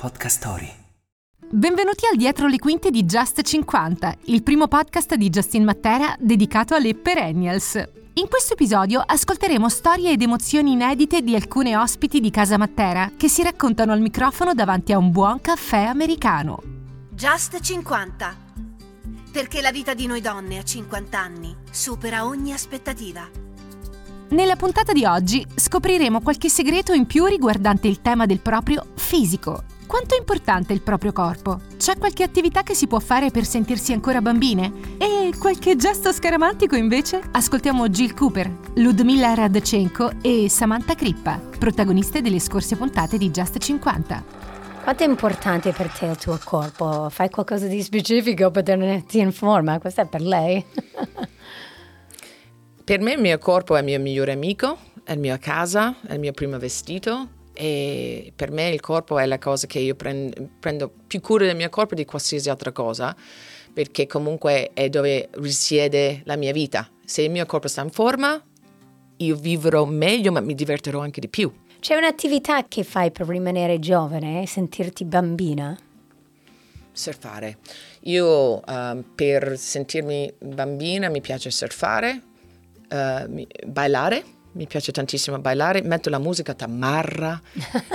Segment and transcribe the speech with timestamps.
[0.00, 0.72] Podcast Story.
[1.50, 6.76] Benvenuti al Dietro le quinte di Just 50, il primo podcast di Justin Matera dedicato
[6.76, 7.74] alle perennials.
[8.12, 13.28] In questo episodio ascolteremo storie ed emozioni inedite di alcune ospiti di Casa Matera che
[13.28, 16.62] si raccontano al microfono davanti a un buon caffè americano.
[17.10, 18.36] Just 50.
[19.32, 23.28] Perché la vita di noi donne a 50 anni supera ogni aspettativa.
[24.28, 29.64] Nella puntata di oggi scopriremo qualche segreto in più riguardante il tema del proprio fisico.
[29.88, 31.62] Quanto è importante il proprio corpo?
[31.78, 34.70] C'è qualche attività che si può fare per sentirsi ancora bambine?
[34.98, 37.22] E qualche gesto scaramantico invece?
[37.30, 44.24] Ascoltiamo Jill Cooper, Ludmilla Radchenko e Samantha Crippa, protagoniste delle scorse puntate di Just 50.
[44.82, 47.08] Quanto è importante per te il tuo corpo?
[47.08, 49.78] Fai qualcosa di specifico per tenerti in forma?
[49.78, 50.62] Questo è per lei.
[52.84, 56.12] per me il mio corpo è il mio migliore amico, è la mia casa, è
[56.12, 60.48] il mio primo vestito e per me il corpo è la cosa che io prendo,
[60.60, 63.16] prendo più cura del mio corpo di qualsiasi altra cosa
[63.72, 66.88] perché comunque è dove risiede la mia vita.
[67.04, 68.40] Se il mio corpo sta in forma,
[69.16, 71.52] io vivrò meglio ma mi divertirò anche di più.
[71.80, 75.76] C'è un'attività che fai per rimanere giovane e sentirti bambina?
[76.92, 77.58] Surfare.
[78.02, 82.22] Io uh, per sentirmi bambina mi piace surfare,
[82.88, 87.40] uh, ballare mi piace tantissimo ballare, metto la musica tamarra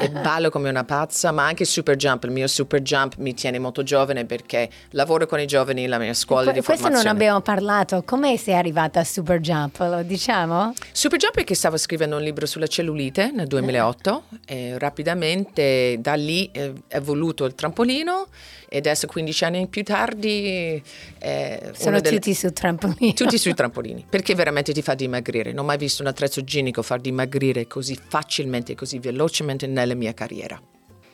[0.00, 3.58] e ballo come una pazza, ma anche super jump, il mio super jump mi tiene
[3.58, 6.92] molto giovane perché lavoro con i giovani nella mia scuola que- di formazione.
[6.92, 10.72] Questo non abbiamo parlato, come sei arrivata a super jump, lo diciamo?
[10.92, 16.14] Super jump è che stavo scrivendo un libro sulla cellulite nel 2008 e rapidamente da
[16.14, 18.26] lì è evoluto il trampolino
[18.68, 20.82] e adesso 15 anni più tardi
[21.18, 22.16] eh, sono delle...
[22.16, 26.02] tutti sul trampolino tutti sui trampolini perché veramente ti fa dimagrire non ho mai visto
[26.02, 30.60] un attrezzo igienico far dimagrire così facilmente e così velocemente nella mia carriera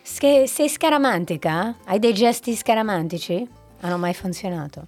[0.02, 1.76] Sch- sei scaramantica?
[1.84, 3.46] hai dei gesti scaramantici?
[3.80, 4.86] hanno mai funzionato?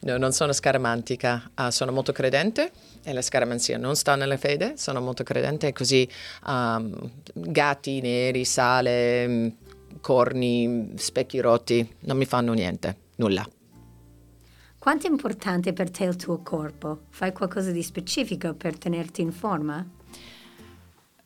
[0.00, 2.70] No, non sono scaramantica, uh, sono molto credente
[3.02, 6.06] e la scaramanzia non sta nella fede, sono molto credente e così
[6.46, 9.52] um, gatti neri, sale,
[10.00, 13.46] corni, specchi rotti, non mi fanno niente, nulla.
[14.82, 17.02] Quanto è importante per te il tuo corpo?
[17.10, 19.86] Fai qualcosa di specifico per tenerti in forma?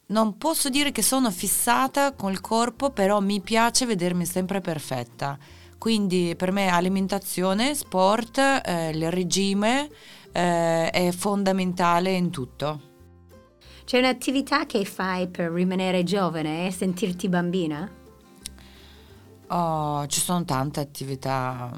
[0.09, 5.39] Non posso dire che sono fissata col corpo, però mi piace vedermi sempre perfetta.
[5.79, 9.89] Quindi per me alimentazione, sport, eh, il regime
[10.33, 12.81] eh, è fondamentale in tutto.
[13.87, 17.91] C'è un'attività che fai per rimanere giovane e sentirti bambina?
[19.47, 21.71] Oh, ci sono tante attività.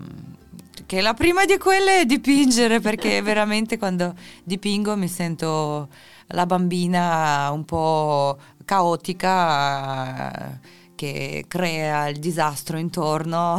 [0.89, 5.91] Che la prima di quelle è dipingere, perché veramente quando dipingo mi sento
[6.29, 10.59] la bambina un po' caotica
[10.95, 13.59] che crea il disastro intorno,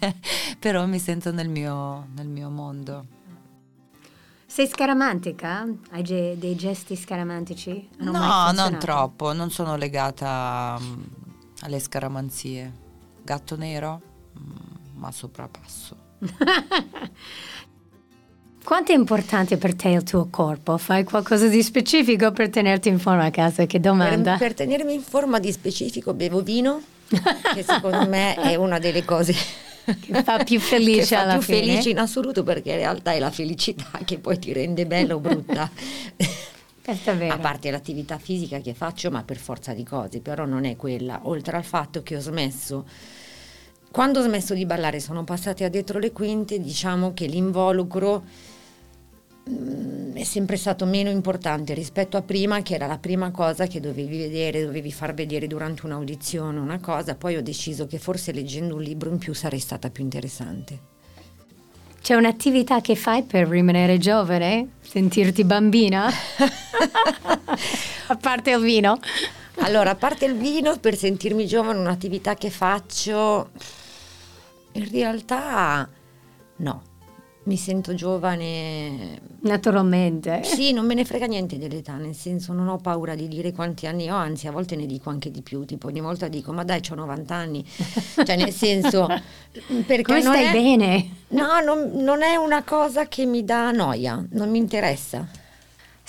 [0.60, 3.06] però mi sento nel mio, nel mio mondo.
[4.44, 5.66] Sei scaramantica?
[5.92, 7.88] Hai ge- dei gesti scaramantici?
[7.98, 11.02] Hanno no, non troppo, non sono legata um,
[11.60, 12.70] alle scaramanzie
[13.22, 14.02] gatto nero,
[14.38, 16.07] mm, ma soprapasso.
[18.68, 20.76] Quanto è importante per te il tuo corpo?
[20.76, 23.64] Fai qualcosa di specifico per tenerti in forma a casa?
[23.64, 24.32] Che domanda?
[24.32, 29.06] Per, per tenermi in forma di specifico bevo vino, che secondo me è una delle
[29.06, 31.60] cose che fa più felice che alla più fine.
[31.60, 35.18] felice in assoluto perché in realtà è la felicità che poi ti rende bella o
[35.18, 35.70] brutta.
[37.28, 41.20] A parte l'attività fisica che faccio, ma per forza di cose, però non è quella.
[41.24, 42.86] Oltre al fatto che ho smesso
[43.90, 48.22] quando ho smesso di ballare, sono passate a dietro le quinte, diciamo che l'involucro
[49.44, 53.80] mh, è sempre stato meno importante rispetto a prima, che era la prima cosa che
[53.80, 58.74] dovevi vedere, dovevi far vedere durante un'audizione, una cosa, poi ho deciso che forse leggendo
[58.74, 60.96] un libro in più sarei stata più interessante.
[62.00, 64.68] C'è un'attività che fai per rimanere giovane?
[64.80, 66.08] Sentirti bambina?
[68.08, 68.98] a parte il vino?
[69.60, 73.50] Allora, a parte il vino, per sentirmi giovane, un'attività che faccio,
[74.72, 75.88] in realtà
[76.56, 76.82] no,
[77.48, 79.20] mi sento giovane.
[79.40, 80.42] Naturalmente.
[80.44, 83.86] Sì, non me ne frega niente dell'età, nel senso non ho paura di dire quanti
[83.86, 86.64] anni ho, anzi a volte ne dico anche di più, tipo ogni volta dico ma
[86.64, 87.64] dai ho 90 anni,
[88.24, 89.06] cioè nel senso...
[89.86, 91.10] Perché Come stai è, bene?
[91.28, 95.26] No, non, non è una cosa che mi dà noia, non mi interessa.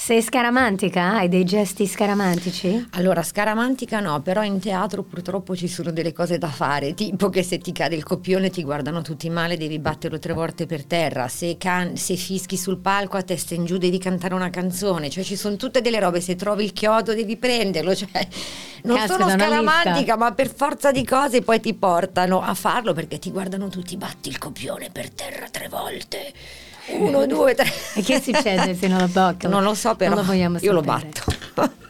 [0.01, 1.17] Sei scaramantica?
[1.17, 2.87] Hai dei gesti scaramantici?
[2.91, 7.43] Allora, scaramantica no, però in teatro purtroppo ci sono delle cose da fare, tipo che
[7.43, 11.27] se ti cade il copione ti guardano tutti male, devi batterlo tre volte per terra,
[11.27, 15.23] se, can- se fischi sul palco a testa in giù devi cantare una canzone, cioè
[15.25, 18.25] ci sono tutte delle robe, se trovi il chiodo devi prenderlo, cioè
[18.83, 23.19] non Caspita, sono scaramantica, ma per forza di cose poi ti portano a farlo perché
[23.19, 26.33] ti guardano tutti, batti il copione per terra tre volte.
[26.97, 27.71] Uno, due, tre.
[27.95, 29.47] E che succede se non lo tocca?
[29.47, 31.09] Non lo so, però Non lo vogliamo io lo sapere.
[31.53, 31.77] batto.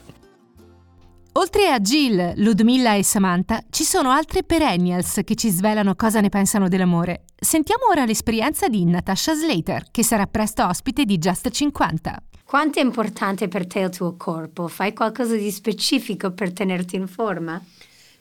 [1.34, 6.28] Oltre a Jill, Ludmilla e Samantha, ci sono altre perennials che ci svelano cosa ne
[6.30, 7.24] pensano dell'amore.
[7.40, 12.24] Sentiamo ora l'esperienza di Natasha Slater, che sarà presto ospite di Just 50.
[12.44, 14.68] Quanto è importante per te il tuo corpo?
[14.68, 17.62] Fai qualcosa di specifico per tenerti in forma?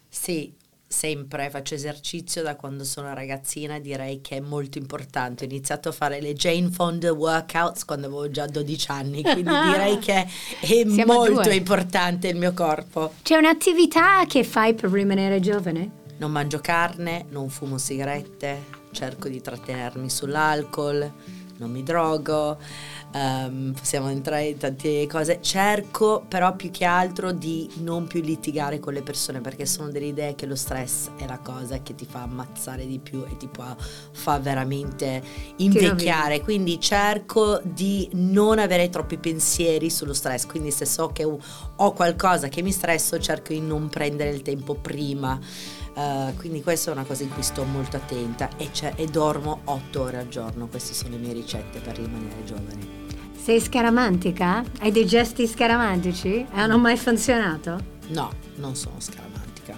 [0.08, 0.54] Sì,
[0.98, 5.44] sempre faccio esercizio da quando sono ragazzina, direi che è molto importante.
[5.44, 9.98] Ho iniziato a fare le Jane Fonda workouts quando avevo già 12 anni, quindi direi
[9.98, 10.26] che è
[10.66, 11.54] Siamo molto due.
[11.54, 13.12] importante il mio corpo.
[13.22, 15.90] C'è un'attività che fai per rimanere giovane?
[16.16, 21.12] Non mangio carne, non fumo sigarette, cerco di trattenermi sull'alcol,
[21.58, 22.58] non mi drogo,
[23.12, 25.38] ehm, possiamo entrare in tante cose.
[25.40, 30.06] Cerco però più che altro di non più litigare con le persone perché sono delle
[30.06, 33.48] idee che lo stress è la cosa che ti fa ammazzare di più e ti
[33.48, 33.74] può,
[34.12, 35.22] fa veramente
[35.56, 36.40] invecchiare.
[36.40, 40.46] Quindi cerco di non avere troppi pensieri sullo stress.
[40.46, 44.74] Quindi se so che ho qualcosa che mi stresso cerco di non prendere il tempo
[44.74, 45.38] prima.
[45.98, 49.62] Uh, quindi questa è una cosa in cui sto molto attenta e, c'è- e dormo
[49.64, 52.86] 8 ore al giorno, queste sono le mie ricette per rimanere giovane.
[53.36, 54.62] Sei scaramantica?
[54.78, 56.46] Hai dei gesti scaramantici?
[56.52, 57.80] Hanno mai funzionato?
[58.10, 59.74] No, non sono scaramantica.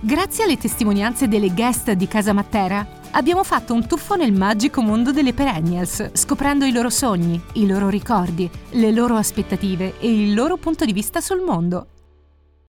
[0.00, 5.12] Grazie alle testimonianze delle guest di Casa Matera, abbiamo fatto un tuffo nel magico mondo
[5.12, 10.56] delle perennials, scoprendo i loro sogni, i loro ricordi, le loro aspettative e il loro
[10.56, 11.86] punto di vista sul mondo.